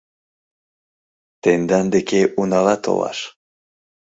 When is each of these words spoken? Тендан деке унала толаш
Тендан 1.41 1.85
деке 1.93 2.21
унала 2.39 2.75
толаш 2.83 3.19